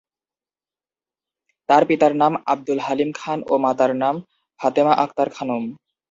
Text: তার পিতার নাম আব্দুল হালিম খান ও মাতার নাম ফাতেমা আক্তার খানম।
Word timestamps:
তার 1.69 1.83
পিতার 1.89 2.13
নাম 2.21 2.33
আব্দুল 2.45 2.79
হালিম 2.85 3.09
খান 3.15 3.39
ও 3.47 3.53
মাতার 3.65 3.91
নাম 3.95 4.15
ফাতেমা 4.59 4.93
আক্তার 5.03 5.29
খানম। 5.35 5.63